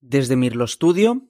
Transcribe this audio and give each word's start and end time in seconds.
Desde 0.00 0.36
Mirlo 0.36 0.66
Studio. 0.66 1.28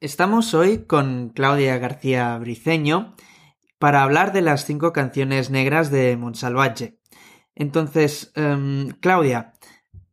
Estamos 0.00 0.52
hoy 0.52 0.84
con 0.84 1.28
Claudia 1.28 1.78
García 1.78 2.36
Briceño 2.38 3.14
para 3.78 4.02
hablar 4.02 4.32
de 4.32 4.42
las 4.42 4.64
cinco 4.64 4.92
canciones 4.92 5.50
negras 5.50 5.92
de 5.92 6.16
Monsalvaje. 6.16 6.98
Entonces, 7.54 8.32
em, 8.34 8.90
Claudia, 9.00 9.52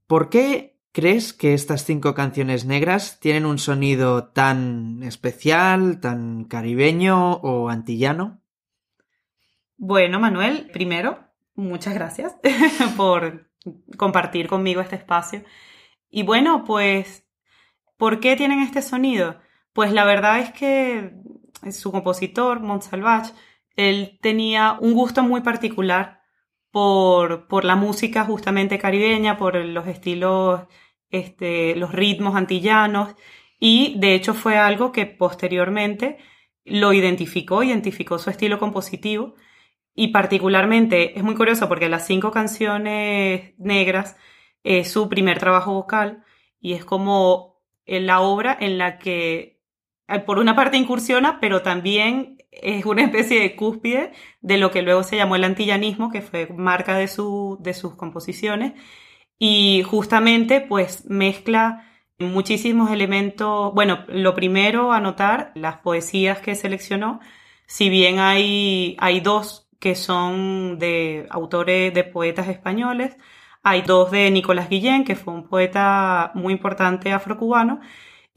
¿por 0.06 0.30
qué 0.30 0.69
crees 0.92 1.34
que 1.34 1.54
estas 1.54 1.86
cinco 1.86 2.14
canciones 2.14 2.66
negras 2.66 3.20
tienen 3.20 3.46
un 3.46 3.60
sonido 3.60 4.26
tan 4.30 5.04
especial, 5.04 6.00
tan 6.00 6.46
caribeño 6.46 7.34
o 7.34 7.70
antillano? 7.70 8.42
Bueno, 9.78 10.20
Manuel, 10.20 10.70
primero, 10.72 11.20
muchas 11.56 11.94
gracias 11.94 12.36
por 12.98 13.50
compartir 13.98 14.48
conmigo 14.48 14.82
este 14.82 14.96
espacio. 14.96 15.44
Y 16.10 16.24
bueno, 16.24 16.64
pues, 16.66 17.26
¿por 17.98 18.20
qué 18.20 18.36
tienen 18.36 18.60
este 18.60 18.82
sonido? 18.82 19.40
Pues 19.74 19.94
la 19.94 20.06
verdad 20.06 20.40
es 20.40 20.52
que 20.52 21.14
su 21.72 21.92
compositor, 21.92 22.60
Montsalvage, 22.60 23.34
él 23.76 24.20
tenía 24.22 24.78
un 24.82 24.94
gusto 24.94 25.24
muy 25.24 25.42
particular 25.42 26.19
por, 26.72 27.48
por 27.48 27.66
la 27.66 27.76
música 27.76 28.26
justamente 28.26 28.80
caribeña, 28.80 29.38
por 29.38 29.56
los 29.56 29.88
estilos, 29.88 30.62
este, 31.10 31.76
los 31.76 31.92
ritmos 31.92 32.36
antillanos, 32.36 33.16
y 33.60 33.96
de 34.00 34.16
hecho 34.16 34.34
fue 34.34 34.58
algo 34.58 34.92
que 34.92 35.06
posteriormente 35.06 36.18
lo 36.66 36.94
identificó, 36.94 37.64
identificó 37.64 38.20
su 38.20 38.30
estilo 38.30 38.60
compositivo, 38.60 39.36
y 39.96 40.10
particularmente 40.10 41.18
es 41.18 41.24
muy 41.24 41.36
curioso 41.36 41.68
porque 41.68 41.90
las 41.90 42.06
cinco 42.08 42.32
canciones 42.32 43.54
negras 43.58 44.18
es 44.64 44.92
su 44.92 45.10
primer 45.10 45.40
trabajo 45.40 45.74
vocal, 45.74 46.24
y 46.60 46.74
es 46.74 46.86
como 46.86 47.60
la 47.86 48.22
obra 48.22 48.56
en 48.60 48.78
la 48.78 49.00
que 49.00 49.60
eh, 50.08 50.20
por 50.20 50.40
una 50.40 50.56
parte 50.56 50.78
incursiona, 50.78 51.40
pero 51.40 51.62
también 51.62 52.39
es 52.64 52.86
una 52.86 53.04
especie 53.04 53.40
de 53.42 53.56
cúspide 53.56 54.12
de 54.42 54.58
lo 54.58 54.72
que 54.72 54.82
luego 54.82 55.04
se 55.04 55.18
llamó 55.18 55.36
el 55.36 55.44
antillanismo, 55.44 56.12
que 56.12 56.22
fue 56.22 56.48
marca 56.48 56.98
de, 56.98 57.08
su, 57.08 57.58
de 57.62 57.74
sus 57.74 57.96
composiciones, 57.96 58.74
y 59.38 59.84
justamente 59.84 60.62
pues 60.62 61.06
mezcla 61.06 61.86
muchísimos 62.20 62.92
elementos. 62.92 63.74
Bueno, 63.74 64.06
lo 64.08 64.36
primero 64.36 64.92
a 64.92 65.00
notar, 65.00 65.52
las 65.56 65.78
poesías 65.78 66.40
que 66.40 66.56
seleccionó, 66.56 67.20
si 67.66 67.90
bien 67.90 68.20
hay, 68.20 68.98
hay 69.00 69.20
dos 69.22 69.70
que 69.80 69.96
son 69.96 70.78
de 70.80 71.28
autores, 71.30 71.94
de 71.94 72.04
poetas 72.04 72.50
españoles, 72.50 73.16
hay 73.64 73.82
dos 73.82 74.12
de 74.12 74.32
Nicolás 74.32 74.70
Guillén, 74.70 75.04
que 75.06 75.16
fue 75.16 75.34
un 75.34 75.48
poeta 75.48 76.32
muy 76.36 76.54
importante 76.54 77.12
afrocubano, 77.12 77.80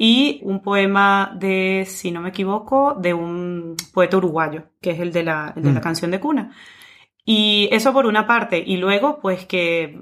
y 0.04 0.40
un 0.42 0.62
poema 0.62 1.32
de, 1.38 1.84
si 1.86 2.10
no 2.10 2.20
me 2.20 2.30
equivoco, 2.30 2.94
de 2.94 3.14
un 3.14 3.76
poeta 3.94 4.16
uruguayo, 4.16 4.64
que 4.80 4.90
es 4.90 4.98
el 4.98 5.12
de 5.12 5.22
la, 5.22 5.52
de 5.54 5.72
la 5.72 5.78
mm. 5.78 5.82
canción 5.82 6.10
de 6.10 6.18
cuna. 6.18 6.56
Y 7.24 7.68
eso 7.70 7.92
por 7.92 8.06
una 8.06 8.26
parte, 8.26 8.60
y 8.66 8.78
luego 8.78 9.20
pues 9.20 9.46
que 9.46 9.96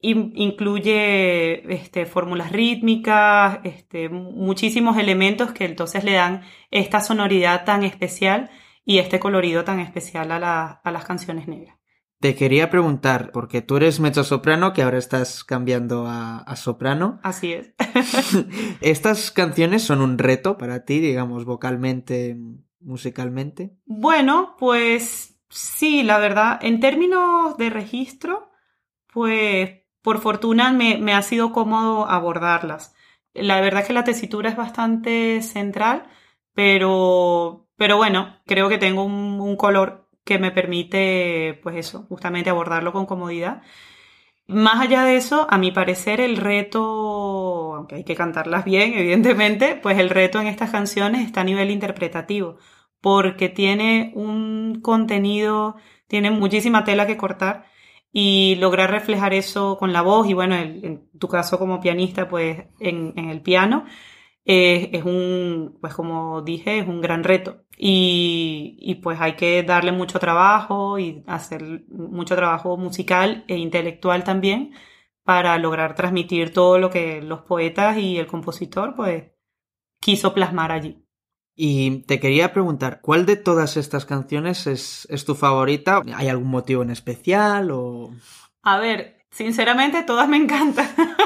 incluye 0.00 1.74
este, 1.74 2.06
fórmulas 2.06 2.52
rítmicas, 2.52 3.58
este, 3.64 4.08
muchísimos 4.08 4.96
elementos 4.96 5.50
que 5.50 5.64
entonces 5.64 6.04
le 6.04 6.12
dan 6.12 6.42
esta 6.70 7.00
sonoridad 7.00 7.64
tan 7.64 7.82
especial 7.82 8.48
y 8.84 8.98
este 8.98 9.18
colorido 9.18 9.64
tan 9.64 9.80
especial 9.80 10.30
a, 10.30 10.80
a 10.84 10.90
las 10.92 11.04
canciones 11.04 11.48
negras. 11.48 11.81
Te 12.22 12.36
quería 12.36 12.70
preguntar, 12.70 13.32
porque 13.32 13.62
tú 13.62 13.78
eres 13.78 13.98
mezzosoprano, 13.98 14.72
que 14.72 14.82
ahora 14.82 14.98
estás 14.98 15.42
cambiando 15.42 16.06
a, 16.06 16.54
soprano. 16.54 17.18
Así 17.24 17.52
es. 17.52 17.74
¿Estas 18.80 19.32
canciones 19.32 19.82
son 19.82 20.00
un 20.00 20.18
reto 20.18 20.56
para 20.56 20.84
ti, 20.84 21.00
digamos, 21.00 21.44
vocalmente, 21.44 22.36
musicalmente? 22.78 23.74
Bueno, 23.86 24.54
pues 24.56 25.36
sí, 25.48 26.04
la 26.04 26.18
verdad. 26.20 26.60
En 26.62 26.78
términos 26.78 27.56
de 27.56 27.70
registro, 27.70 28.52
pues 29.12 29.80
por 30.00 30.20
fortuna 30.20 30.72
me, 30.72 30.98
me 30.98 31.14
ha 31.14 31.22
sido 31.22 31.50
cómodo 31.50 32.08
abordarlas. 32.08 32.94
La 33.34 33.60
verdad 33.60 33.80
es 33.80 33.88
que 33.88 33.94
la 33.94 34.04
tesitura 34.04 34.48
es 34.48 34.56
bastante 34.56 35.42
central, 35.42 36.04
pero, 36.54 37.68
pero 37.74 37.96
bueno, 37.96 38.36
creo 38.46 38.68
que 38.68 38.78
tengo 38.78 39.02
un, 39.02 39.40
un 39.40 39.56
color 39.56 40.01
que 40.24 40.38
me 40.38 40.50
permite, 40.52 41.60
pues 41.62 41.76
eso, 41.76 42.06
justamente 42.08 42.50
abordarlo 42.50 42.92
con 42.92 43.06
comodidad. 43.06 43.62
Más 44.46 44.80
allá 44.80 45.04
de 45.04 45.16
eso, 45.16 45.46
a 45.50 45.58
mi 45.58 45.70
parecer, 45.72 46.20
el 46.20 46.36
reto, 46.36 47.74
aunque 47.76 47.96
hay 47.96 48.04
que 48.04 48.16
cantarlas 48.16 48.64
bien, 48.64 48.94
evidentemente, 48.96 49.76
pues 49.76 49.98
el 49.98 50.10
reto 50.10 50.40
en 50.40 50.46
estas 50.46 50.70
canciones 50.70 51.24
está 51.26 51.40
a 51.42 51.44
nivel 51.44 51.70
interpretativo, 51.70 52.58
porque 53.00 53.48
tiene 53.48 54.12
un 54.14 54.80
contenido, 54.82 55.76
tiene 56.06 56.30
muchísima 56.30 56.84
tela 56.84 57.06
que 57.06 57.16
cortar 57.16 57.66
y 58.12 58.56
lograr 58.56 58.90
reflejar 58.90 59.32
eso 59.34 59.78
con 59.78 59.92
la 59.92 60.02
voz 60.02 60.28
y 60.28 60.34
bueno, 60.34 60.54
en 60.56 61.08
tu 61.18 61.28
caso 61.28 61.58
como 61.58 61.80
pianista, 61.80 62.28
pues 62.28 62.64
en, 62.80 63.18
el 63.18 63.42
piano, 63.42 63.86
es 64.44 65.04
un, 65.04 65.78
pues 65.80 65.94
como 65.94 66.42
dije, 66.42 66.78
es 66.80 66.88
un 66.88 67.00
gran 67.00 67.24
reto. 67.24 67.64
Y, 67.76 68.76
y, 68.80 68.96
pues 68.96 69.20
hay 69.20 69.34
que 69.34 69.62
darle 69.62 69.92
mucho 69.92 70.18
trabajo 70.18 70.98
y 70.98 71.24
hacer 71.26 71.84
mucho 71.88 72.36
trabajo 72.36 72.76
musical 72.76 73.44
e 73.48 73.56
intelectual 73.56 74.22
también 74.24 74.72
para 75.24 75.58
lograr 75.58 75.94
transmitir 75.94 76.52
todo 76.52 76.78
lo 76.78 76.90
que 76.90 77.22
los 77.22 77.40
poetas 77.40 77.96
y 77.96 78.18
el 78.18 78.26
compositor 78.26 78.94
pues 78.94 79.32
quiso 80.00 80.34
plasmar 80.34 80.72
allí. 80.72 81.02
Y 81.54 82.02
te 82.02 82.18
quería 82.18 82.52
preguntar, 82.52 83.00
¿cuál 83.02 83.26
de 83.26 83.36
todas 83.36 83.76
estas 83.76 84.06
canciones 84.06 84.66
es, 84.66 85.06
es 85.10 85.24
tu 85.24 85.34
favorita? 85.34 86.02
¿Hay 86.14 86.28
algún 86.28 86.48
motivo 86.48 86.82
en 86.82 86.90
especial 86.90 87.70
o...? 87.70 88.10
A 88.62 88.78
ver, 88.78 89.26
sinceramente 89.30 90.02
todas 90.02 90.28
me 90.28 90.38
encantan. 90.38 90.88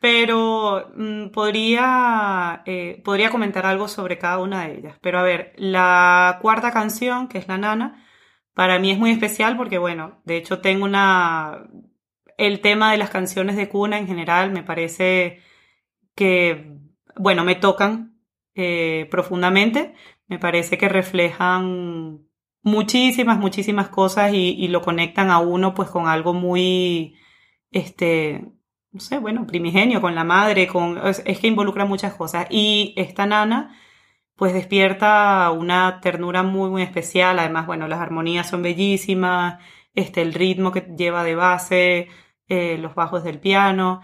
pero 0.00 0.92
mm, 0.96 1.28
podría, 1.30 2.62
eh, 2.66 3.02
podría 3.04 3.30
comentar 3.30 3.66
algo 3.66 3.88
sobre 3.88 4.18
cada 4.18 4.38
una 4.38 4.66
de 4.66 4.78
ellas. 4.78 4.98
Pero 5.02 5.18
a 5.18 5.22
ver, 5.22 5.52
la 5.56 6.38
cuarta 6.42 6.72
canción, 6.72 7.28
que 7.28 7.38
es 7.38 7.48
La 7.48 7.58
Nana, 7.58 8.06
para 8.54 8.78
mí 8.78 8.90
es 8.90 8.98
muy 8.98 9.10
especial 9.12 9.56
porque, 9.56 9.78
bueno, 9.78 10.20
de 10.24 10.36
hecho 10.38 10.60
tengo 10.60 10.84
una... 10.84 11.68
El 12.38 12.60
tema 12.62 12.92
de 12.92 12.98
las 12.98 13.10
canciones 13.10 13.56
de 13.56 13.68
cuna 13.68 13.98
en 13.98 14.06
general 14.06 14.50
me 14.52 14.62
parece 14.62 15.42
que, 16.14 16.78
bueno, 17.16 17.44
me 17.44 17.54
tocan 17.54 18.18
eh, 18.54 19.08
profundamente, 19.10 19.94
me 20.26 20.38
parece 20.38 20.78
que 20.78 20.88
reflejan 20.88 22.20
muchísimas, 22.62 23.38
muchísimas 23.38 23.88
cosas 23.90 24.32
y, 24.34 24.54
y 24.58 24.68
lo 24.68 24.82
conectan 24.82 25.30
a 25.30 25.38
uno 25.40 25.74
pues 25.74 25.90
con 25.90 26.08
algo 26.08 26.32
muy, 26.34 27.16
este, 27.70 28.46
no 28.92 29.00
sé, 29.00 29.18
bueno, 29.18 29.46
primigenio 29.46 30.00
con 30.00 30.14
la 30.14 30.24
madre, 30.24 30.66
con, 30.66 30.98
es, 31.06 31.22
que 31.22 31.46
involucra 31.46 31.84
muchas 31.84 32.14
cosas. 32.14 32.46
Y 32.50 32.94
esta 32.96 33.26
nana, 33.26 33.76
pues 34.36 34.52
despierta 34.52 35.50
una 35.52 36.00
ternura 36.00 36.42
muy, 36.42 36.70
muy 36.70 36.82
especial. 36.82 37.38
Además, 37.38 37.66
bueno, 37.66 37.88
las 37.88 38.00
armonías 38.00 38.48
son 38.48 38.62
bellísimas, 38.62 39.62
este, 39.94 40.22
el 40.22 40.34
ritmo 40.34 40.72
que 40.72 40.80
lleva 40.96 41.24
de 41.24 41.34
base, 41.36 42.08
eh, 42.48 42.78
los 42.78 42.94
bajos 42.94 43.24
del 43.24 43.40
piano. 43.40 44.02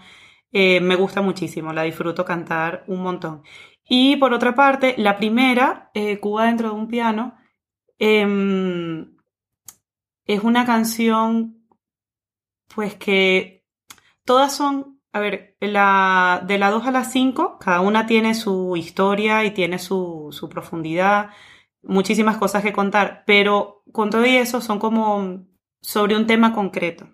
Eh, 0.51 0.79
me 0.81 0.95
gusta 0.95 1.21
muchísimo, 1.21 1.73
la 1.73 1.83
disfruto 1.83 2.25
cantar 2.25 2.83
un 2.87 3.01
montón. 3.03 3.43
Y 3.89 4.17
por 4.17 4.33
otra 4.33 4.55
parte, 4.55 4.95
la 4.97 5.17
primera, 5.17 5.91
eh, 5.93 6.19
Cuba 6.19 6.45
dentro 6.45 6.69
de 6.69 6.75
un 6.75 6.87
piano, 6.87 7.37
em, 7.99 9.17
es 10.25 10.43
una 10.43 10.65
canción, 10.65 11.65
pues 12.73 12.95
que 12.95 13.56
todas 14.27 14.53
son, 14.55 14.99
a 15.13 15.19
ver, 15.19 15.55
la, 15.61 16.43
de 16.45 16.59
la 16.59 16.69
2 16.69 16.85
a 16.85 16.91
la 16.91 17.05
5, 17.05 17.57
cada 17.59 17.79
una 17.79 18.05
tiene 18.05 18.35
su 18.35 18.75
historia 18.75 19.43
y 19.45 19.51
tiene 19.51 19.79
su, 19.79 20.47
profundidad, 20.51 21.31
muchísimas 21.81 22.37
cosas 22.37 22.61
que 22.61 22.73
contar, 22.73 23.23
pero 23.25 23.83
con 23.91 24.11
todo 24.11 24.25
y 24.25 24.35
eso 24.35 24.61
son 24.61 24.79
como 24.79 25.47
sobre 25.81 26.15
un 26.15 26.27
tema 26.27 26.53
concreto, 26.53 27.07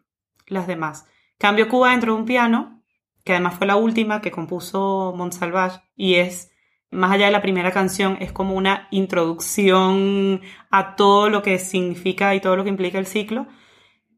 las 0.47 0.67
demás. 0.67 1.05
Cambio 1.37 1.69
Cuba 1.69 1.91
dentro 1.91 2.13
de 2.13 2.19
un 2.19 2.25
piano, 2.25 2.83
que 3.23 3.33
además 3.33 3.55
fue 3.55 3.67
la 3.67 3.75
última 3.75 4.19
que 4.19 4.31
compuso 4.31 5.13
Montsalvage, 5.15 5.81
y 5.95 6.15
es, 6.15 6.51
más 6.89 7.11
allá 7.11 7.27
de 7.27 7.31
la 7.31 7.41
primera 7.43 7.71
canción, 7.71 8.17
es 8.21 8.31
como 8.31 8.55
una 8.55 8.87
introducción 8.89 10.41
a 10.71 10.95
todo 10.95 11.29
lo 11.29 11.43
que 11.43 11.59
significa 11.59 12.33
y 12.33 12.41
todo 12.41 12.55
lo 12.55 12.63
que 12.63 12.71
implica 12.71 12.97
el 12.97 13.05
ciclo 13.05 13.47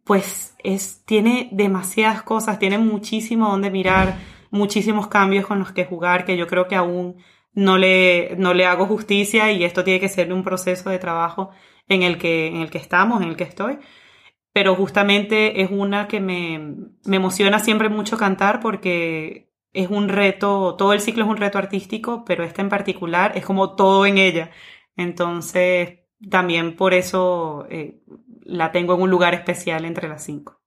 pues 0.06 0.56
es, 0.64 1.04
tiene 1.06 1.50
demasiadas 1.52 2.24
cosas, 2.24 2.60
tiene 2.60 2.78
muchísimo 2.78 3.50
donde 3.50 3.72
mirar, 3.72 4.18
muchísimos 4.52 5.08
cambios 5.08 5.48
con 5.48 5.60
los 5.60 5.72
que 5.74 5.86
jugar, 5.86 6.26
que 6.26 6.38
yo 6.38 6.48
creo 6.48 6.68
que 6.68 6.76
aún 6.76 7.18
no 7.54 7.78
le, 7.78 8.36
no 8.38 8.54
le 8.54 8.66
hago 8.66 8.86
justicia 8.86 9.52
y 9.52 9.64
esto 9.64 9.84
tiene 9.84 10.00
que 10.00 10.10
ser 10.10 10.32
un 10.34 10.44
proceso 10.44 10.90
de 10.90 11.00
trabajo 11.00 11.52
en 11.88 12.04
el 12.04 12.18
que, 12.18 12.48
en 12.48 12.58
el 12.58 12.70
que 12.70 12.78
estamos, 12.78 13.22
en 13.22 13.30
el 13.30 13.36
que 13.36 13.46
estoy. 13.46 13.80
Pero 14.54 14.76
justamente 14.76 15.62
es 15.62 15.70
una 15.72 16.08
que 16.08 16.20
me, 16.22 16.60
me 17.06 17.18
emociona 17.18 17.60
siempre 17.60 17.90
mucho 17.90 18.18
cantar 18.18 18.60
porque 18.62 19.52
es 19.74 19.90
un 19.90 20.10
reto, 20.10 20.76
todo 20.78 20.94
el 20.94 21.02
ciclo 21.02 21.26
es 21.26 21.30
un 21.30 21.38
reto 21.38 21.58
artístico, 21.58 22.24
pero 22.26 22.44
esta 22.44 22.62
en 22.62 22.70
particular 22.70 23.34
es 23.38 23.46
como 23.46 23.76
todo 23.76 24.06
en 24.06 24.18
ella. 24.18 24.52
Entonces, 24.96 26.00
también 26.30 26.76
por 26.76 26.94
eso 26.94 27.68
eh, 27.70 28.02
la 28.46 28.72
tengo 28.72 28.96
en 28.96 29.02
un 29.02 29.10
lugar 29.10 29.34
especial 29.34 29.86
entre 29.86 30.08
las 30.08 30.24
cinco. 30.24 30.62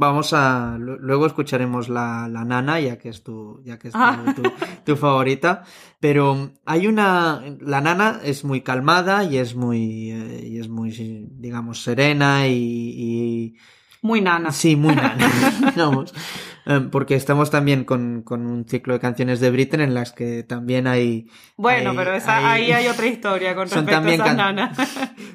Vamos 0.00 0.32
a. 0.32 0.76
Luego 0.78 1.26
escucharemos 1.26 1.88
la, 1.88 2.28
la 2.28 2.44
nana, 2.44 2.78
ya 2.78 2.98
que 2.98 3.08
es 3.08 3.24
tu, 3.24 3.60
ya 3.64 3.80
que 3.80 3.88
es 3.88 3.94
tu, 3.94 3.98
ah. 4.00 4.34
tu, 4.84 4.96
favorita. 4.96 5.64
Pero 5.98 6.52
hay 6.64 6.86
una. 6.86 7.42
La 7.60 7.80
nana 7.80 8.20
es 8.22 8.44
muy 8.44 8.60
calmada 8.60 9.24
y 9.24 9.38
es 9.38 9.56
muy. 9.56 10.12
Eh, 10.12 10.46
y 10.46 10.60
es 10.60 10.68
muy, 10.68 10.92
digamos, 11.32 11.82
serena 11.82 12.46
y, 12.46 12.54
y. 12.54 13.56
Muy 14.02 14.20
nana. 14.20 14.52
Sí, 14.52 14.76
muy 14.76 14.94
nana. 14.94 15.28
Vamos. 15.76 16.14
Em, 16.68 16.90
porque 16.90 17.14
estamos 17.14 17.50
también 17.50 17.84
con, 17.84 18.20
con, 18.22 18.46
un 18.46 18.66
ciclo 18.68 18.92
de 18.92 19.00
canciones 19.00 19.40
de 19.40 19.50
Britain 19.50 19.80
en 19.80 19.94
las 19.94 20.12
que 20.12 20.42
también 20.42 20.86
hay... 20.86 21.26
Bueno, 21.56 21.94
pero 21.96 22.12
esa, 22.12 22.52
ahí 22.52 22.72
hay 22.72 22.88
otra 22.88 23.06
historia 23.06 23.54
con 23.54 23.64
respecto 23.64 23.90
también 23.90 24.20
a 24.20 24.24
esas 24.24 24.36
nanas. 24.36 24.78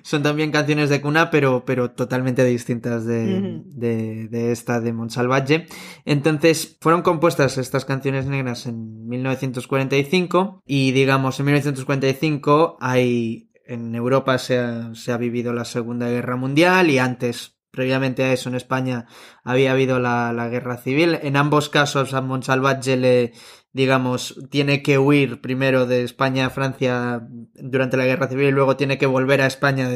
Son 0.04 0.22
también 0.22 0.52
canciones 0.52 0.90
de 0.90 1.02
cuna, 1.02 1.32
pero, 1.32 1.64
pero 1.66 1.92
totalmente 1.92 2.44
distintas 2.46 3.06
de, 3.06 3.64
de, 3.66 4.28
de, 4.28 4.52
esta 4.52 4.80
de 4.80 4.94
Monsalvaje. 4.94 5.66
Entonces, 6.06 6.78
fueron 6.82 7.02
compuestas 7.02 7.58
estas 7.58 7.86
canciones 7.86 8.28
negras 8.28 8.68
en 8.68 9.08
1945 9.08 10.62
y 10.68 10.92
digamos, 10.92 11.40
en 11.40 11.46
1945 11.46 12.78
hay 12.80 13.50
en 13.66 13.96
Europa 13.96 14.38
se 14.38 14.60
ha, 14.60 14.94
se 14.94 15.14
ha, 15.14 15.18
vivido 15.18 15.54
la 15.54 15.66
Segunda 15.66 16.10
Guerra 16.10 16.36
Mundial 16.36 16.92
y 16.92 17.00
antes 17.00 17.58
previamente 17.74 18.24
a 18.24 18.32
eso 18.32 18.50
en 18.50 18.56
España 18.56 19.08
había 19.44 19.72
habido 19.72 20.00
la, 20.00 20.48
guerra 20.50 20.78
civil. 20.78 21.18
En 21.24 21.36
ambos 21.36 21.70
casos 21.70 22.14
a 22.14 22.22
Monsalvatge 22.22 22.98
le, 22.98 23.34
digamos, 23.74 24.40
tiene 24.52 24.84
que 24.84 25.00
huir 25.00 25.42
primero 25.42 25.86
de 25.88 26.04
España 26.04 26.46
a 26.46 26.50
Francia 26.52 27.28
durante 27.56 27.98
la 27.98 28.06
guerra 28.06 28.28
civil 28.28 28.48
y 28.48 28.52
luego 28.52 28.78
tiene 28.78 28.98
que 29.00 29.08
volver 29.08 29.42
a 29.42 29.48
España 29.48 29.90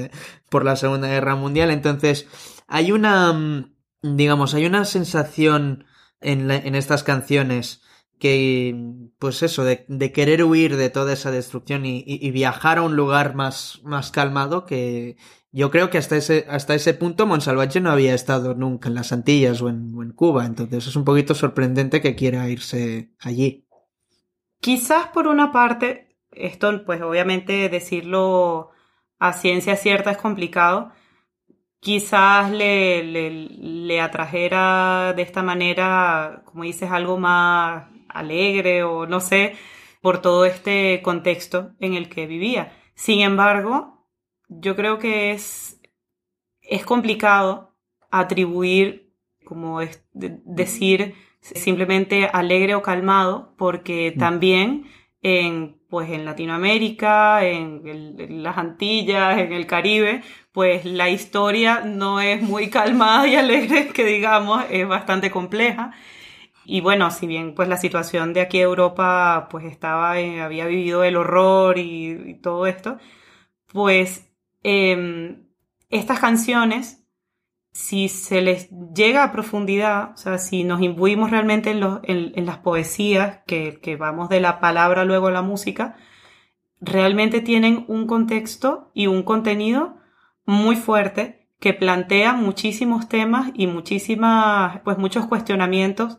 por 0.50 0.66
la 0.66 0.76
Segunda 0.76 1.08
Guerra 1.08 1.36
Mundial. 1.36 1.70
Entonces, 1.70 2.28
hay 2.68 2.92
una, 2.92 3.32
mm, 3.34 3.76
digamos, 4.02 4.56
hay 4.56 4.66
una 4.66 4.84
sensación 4.86 5.86
en, 6.22 6.50
en 6.52 6.76
estas 6.76 7.04
canciones 7.04 7.82
que, 8.20 8.76
pues 9.20 9.44
eso, 9.44 9.64
de, 9.64 9.86
de, 9.88 10.12
querer 10.12 10.44
huir 10.44 10.76
de 10.76 10.90
toda 10.90 11.14
esa 11.14 11.30
destrucción 11.32 11.86
y, 11.86 12.04
y, 12.06 12.32
viajar 12.32 12.80
a 12.80 12.82
un 12.82 12.96
lugar 12.96 13.36
más, 13.36 13.80
más 13.84 14.10
calmado 14.12 14.66
que, 14.66 15.18
yo 15.52 15.72
creo 15.72 15.90
que 15.90 15.98
hasta 15.98 16.18
ese, 16.18 16.46
hasta 16.50 16.76
ese 16.76 16.94
punto 16.94 17.28
Monsalvaje 17.28 17.80
no 17.80 17.92
había 17.92 18.16
estado 18.16 18.56
nunca 18.56 18.90
en 18.90 18.96
las 18.96 19.12
Antillas 19.12 19.62
o 19.62 19.70
en 19.70 20.12
Cuba, 20.14 20.46
entonces 20.46 20.88
es 20.88 20.96
un 20.96 21.04
poquito 21.04 21.36
sorprendente 21.36 22.02
que 22.02 22.16
quiera 22.16 22.50
irse 22.50 23.12
allí. 23.20 23.67
Quizás 24.60 25.08
por 25.08 25.28
una 25.28 25.52
parte, 25.52 26.18
esto 26.32 26.86
pues 26.86 27.02
obviamente 27.02 27.70
decirlo 27.70 28.72
a 29.20 29.34
ciencia 29.34 29.76
cierta 29.76 30.12
es 30.12 30.18
complicado, 30.18 30.92
quizás 31.80 32.52
le, 32.52 33.04
le, 33.04 34.02
atrajera 34.02 35.14
de 35.16 35.22
esta 35.22 35.44
manera, 35.44 36.44
como 36.46 36.64
dices, 36.64 36.92
algo 36.92 37.18
más 37.18 37.86
alegre 38.10 38.84
o 38.84 39.06
no 39.06 39.20
sé, 39.20 39.56
por 40.02 40.22
todo 40.22 40.46
este 40.46 41.02
contexto 41.02 41.72
en 41.80 41.94
el 41.94 42.10
que 42.10 42.28
vivía. 42.28 42.74
Sin 42.96 43.22
embargo, 43.22 44.08
yo 44.50 44.76
creo 44.76 45.00
que 45.00 45.32
es, 45.32 45.80
es 46.62 46.86
complicado 46.86 47.76
atribuir, 48.12 49.14
como 49.46 49.82
es 49.82 50.06
decir, 50.14 51.16
simplemente 51.56 52.30
alegre 52.32 52.76
o 52.76 52.82
calmado, 52.82 53.54
porque 53.58 54.14
mm. 54.16 54.20
también 54.20 54.86
en, 55.22 55.80
pues 55.90 56.10
en 56.10 56.26
Latinoamérica, 56.26 57.46
en, 57.46 58.44
las 58.44 58.58
Antillas, 58.58 59.40
en 59.40 59.54
el 59.54 59.66
Caribe, 59.66 60.22
pues 60.52 60.86
la 60.86 61.10
historia 61.10 61.82
no 61.82 62.20
es 62.20 62.42
muy 62.42 62.70
calmada 62.72 63.28
y 63.28 63.36
alegre, 63.36 63.90
que 63.90 64.06
digamos, 64.06 64.66
es 64.70 64.88
bastante 64.88 65.32
compleja. 65.32 65.92
Y 66.66 66.82
bueno, 66.82 67.12
si 67.12 67.28
bien 67.28 67.56
pues 67.56 67.70
la 67.70 67.78
situación 67.78 68.34
de 68.34 68.42
aquí 68.42 68.60
Europa 68.60 69.48
pues 69.50 69.66
estaba, 69.66 70.12
había 70.12 70.66
vivido 70.66 71.04
el 71.04 71.16
horror 71.16 71.78
y, 71.78 72.12
y 72.32 72.34
todo 72.42 72.68
esto, 72.68 72.98
pues 73.72 74.28
Em, 74.70 75.48
estas 75.90 76.20
canciones, 76.20 77.07
si 77.78 78.10
se 78.10 78.42
les 78.42 78.72
llega 78.72 79.24
a 79.24 79.32
profundidad, 79.32 80.14
o 80.14 80.18
sea, 80.18 80.40
si 80.40 80.64
nos 80.64 80.82
imbuimos 80.82 81.30
realmente 81.30 81.70
en, 81.70 82.46
las 82.48 82.58
poesías, 82.58 83.42
que, 83.46 83.80
que, 83.80 83.96
vamos 83.96 84.30
de 84.30 84.42
la 84.42 84.60
palabra 84.60 85.06
luego 85.06 85.28
a 85.28 85.32
la 85.32 85.44
música, 85.44 85.96
realmente 86.82 87.40
tienen 87.40 87.86
un 87.88 88.08
contexto 88.08 88.90
y 88.96 89.06
un 89.06 89.22
contenido 89.22 89.98
muy 90.44 90.76
fuerte 90.76 91.52
que 91.60 91.76
plantea 91.76 92.34
muchísimos 92.34 93.08
temas 93.10 93.52
y 93.54 93.68
muchísimas, 93.68 94.82
pues 94.82 94.98
muchos 94.98 95.28
cuestionamientos 95.28 96.18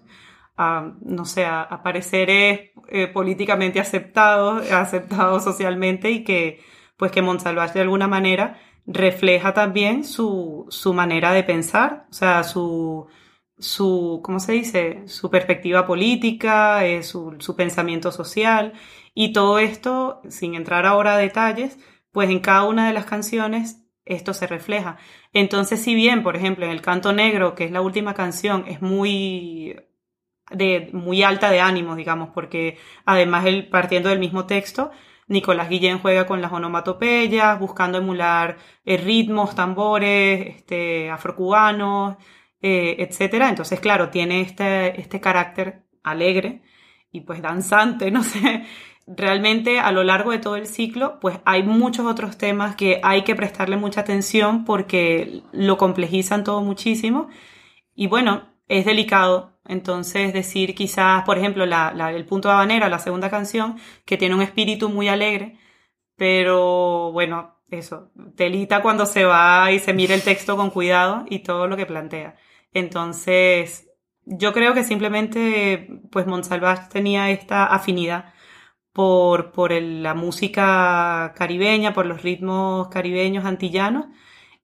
a, 0.56 0.93
no 1.00 1.25
sé, 1.25 1.44
a, 1.44 1.82
pareceres 1.82 2.70
eh, 2.87 3.08
políticamente 3.08 3.81
aceptados, 3.81 4.70
aceptados 4.70 5.43
socialmente 5.43 6.12
y 6.12 6.22
que 6.22 6.61
pues 6.96 7.11
que 7.11 7.20
Monsalvat 7.20 7.75
de 7.75 7.81
alguna 7.81 8.06
manera 8.06 8.61
refleja 8.88 9.52
también 9.55 10.05
su, 10.05 10.67
su 10.70 10.94
manera 10.94 11.32
de 11.32 11.44
pensar, 11.44 12.06
o 12.11 12.12
sea, 12.14 12.43
su, 12.43 13.06
su, 13.58 14.20
¿cómo 14.25 14.40
se 14.40 14.52
dice? 14.52 15.06
Su 15.08 15.31
perspectiva 15.31 15.87
política, 15.87 16.85
eh, 16.87 17.02
su, 17.02 17.37
su, 17.38 17.55
pensamiento 17.55 18.11
social 18.12 18.73
y 19.14 19.32
todo 19.32 19.58
esto, 19.58 20.23
sin 20.29 20.55
entrar 20.55 20.87
ahora 20.87 21.14
a 21.14 21.19
detalles, 21.19 21.79
pues 22.12 22.31
en 22.31 22.40
cada 22.40 22.64
una 22.64 22.88
de 22.88 22.94
las 22.94 23.05
canciones 23.05 23.85
esto 24.06 24.32
se 24.35 24.46
refleja. 24.46 24.96
Entonces, 25.35 25.82
si 25.82 25.94
bien, 25.94 26.23
por 26.23 26.37
ejemplo, 26.37 26.64
en 26.64 26.73
el 26.73 26.81
Canto 26.82 27.12
Negro, 27.12 27.55
que 27.55 27.64
es 27.64 27.70
la 27.70 27.82
última 27.82 28.14
canción, 28.14 28.64
es 28.69 28.81
muy 28.81 29.76
de 30.50 30.88
muy 30.93 31.23
alta 31.23 31.50
de 31.50 31.61
ánimo, 31.61 31.94
digamos, 31.96 32.31
porque 32.31 32.79
además 33.05 33.44
él 33.46 33.69
partiendo 33.69 34.08
del 34.08 34.19
mismo 34.19 34.46
texto, 34.46 34.90
Nicolás 35.28 35.69
Guillén 35.69 35.98
juega 35.98 36.26
con 36.26 36.40
las 36.42 36.52
onomatopeyas, 36.52 37.58
buscando 37.61 37.99
emular 37.99 38.56
eh, 38.85 38.97
ritmos, 38.97 39.54
tambores, 39.54 40.56
este, 40.56 41.11
afrocubanos, 41.11 42.16
eh, 42.62 42.97
etc. 42.99 43.44
Entonces, 43.49 43.80
claro, 43.80 44.11
tiene 44.11 44.40
este, 44.40 45.00
este 45.00 45.20
carácter 45.20 45.85
alegre 46.02 46.62
y 47.12 47.20
pues 47.20 47.42
danzante, 47.42 48.11
no 48.11 48.23
sé. 48.23 48.64
Realmente 49.06 49.80
a 49.80 49.90
lo 49.92 50.04
largo 50.04 50.32
de 50.32 50.38
todo 50.38 50.56
el 50.56 50.66
ciclo, 50.66 51.18
pues 51.20 51.40
hay 51.47 51.62
muchos 51.62 52.06
otros 52.06 52.37
temas 52.37 52.76
que 52.76 53.00
hay 53.02 53.23
que 53.23 53.35
prestarle 53.35 53.76
mucha 53.78 54.02
atención 54.02 54.64
porque 54.66 55.42
lo 55.52 55.78
complejizan 55.78 56.44
todo 56.44 56.62
muchísimo. 56.62 57.28
Y 57.94 58.06
bueno, 58.06 58.49
es 58.68 58.84
delicado 58.84 59.58
entonces, 59.68 60.32
decir 60.32 60.75
quizás, 60.75 61.25
por 61.25 61.38
ejemplo, 61.38 61.66
la, 61.66 61.92
el 62.10 62.25
punto 62.26 62.48
de 62.48 62.54
habanera, 62.54 62.88
la 62.88 62.98
segunda 62.98 63.30
canción, 63.30 63.78
que 64.06 64.16
tiene 64.16 64.34
un 64.34 64.42
espíritu 64.42 64.88
muy 64.88 65.08
alegre, 65.08 65.58
pero 66.16 67.12
bueno, 67.12 67.56
eso, 67.70 68.10
telita 68.37 68.82
cuando 68.82 69.06
se 69.06 69.25
va 69.25 69.70
y 69.72 69.78
se 69.78 69.92
mira 69.94 70.14
el 70.14 70.22
texto 70.22 70.56
con 70.56 70.70
cuidado 70.70 71.26
y 71.28 71.40
todo 71.40 71.68
lo 71.68 71.76
que 71.76 71.87
plantea. 71.87 72.37
Entonces, 72.72 73.90
yo 74.25 74.52
creo 74.54 74.75
que 74.75 74.84
simplemente, 74.84 75.88
pues 76.10 76.26
Monsalvat 76.26 76.90
tenía 76.90 77.30
esta 77.30 77.66
afinidad 77.66 78.32
por, 78.92 79.52
por 79.52 79.72
la 79.72 80.14
música 80.14 81.34
caribeña, 81.37 81.94
por 81.94 82.06
los 82.06 82.22
ritmos 82.22 82.88
caribeños 82.88 83.44
antillanos, 83.44 84.06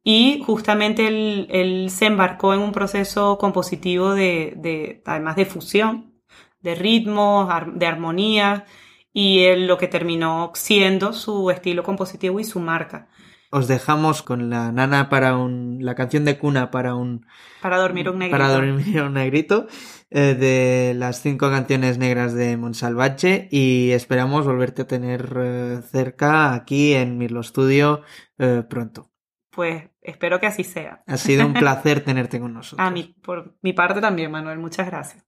y 0.05 0.43
justamente 0.47 1.07
él, 1.09 1.87
se 1.89 2.05
embarcó 2.07 2.53
en 2.53 2.61
un 2.61 2.73
proceso 2.73 3.39
compositivo 3.39 4.15
de, 4.15 5.03
además 5.07 5.37
de 5.37 5.47
fusión, 5.47 6.21
de 6.61 6.75
ritmos, 6.75 7.49
de 7.75 7.87
armonía, 7.87 8.67
y 9.15 9.45
él, 9.45 9.67
lo 9.67 9.79
que 9.79 9.89
terminó 9.89 10.53
siendo 10.55 11.15
su 11.15 11.51
estilo 11.51 11.83
compositivo 11.83 12.39
y 12.39 12.45
su 12.45 12.61
marca. 12.61 13.09
Os 13.51 13.67
dejamos 13.67 14.23
con 14.23 14.51
la 14.51 14.73
nana 14.73 15.09
para 15.09 15.37
un, 15.39 15.79
la 15.81 15.95
canción 15.95 16.25
de 16.25 16.39
cuna 16.39 16.71
para 16.71 16.97
un... 16.97 17.25
Para 17.63 17.79
dormir 17.79 18.11
un 18.11 18.19
negrito. 18.19 18.37
Para 18.37 18.53
dormir 18.53 19.01
un 19.01 19.15
negrito, 19.15 19.69
eh, 20.11 20.35
de 20.35 20.95
las 20.95 21.23
cinco 21.23 21.49
canciones 21.51 21.97
negras 21.97 22.35
de 22.35 22.57
Monsalvache 22.59 23.49
y 23.51 23.93
esperamos 23.93 24.45
volverte 24.45 24.83
a 24.83 24.87
tener 24.87 25.35
eh, 25.41 25.81
cerca 25.91 26.53
aquí 26.53 26.95
en 26.95 27.17
Mirlo 27.17 27.43
Studio 27.43 28.03
eh, 28.39 28.65
pronto 28.69 29.14
pues 29.55 29.91
espero 30.01 30.41
que 30.41 30.47
así 30.47 30.65
sea. 30.65 31.03
Ha 31.07 31.17
sido 31.17 31.47
un 31.47 31.55
placer 31.55 32.05
tenerte 32.05 32.41
con 32.41 32.53
nosotros. 32.53 32.87
A 32.87 32.91
mí, 32.91 33.15
por 33.23 33.57
mi 33.63 33.73
parte 33.73 34.01
también, 34.01 34.31
Manuel, 34.31 34.59
muchas 34.59 34.87
gracias. 34.87 35.25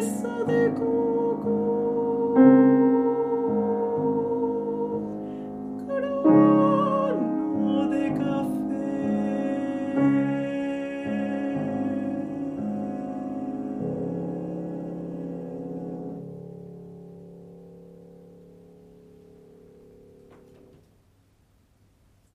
So 0.00 0.44
they 0.44 0.68
go. 0.70 1.09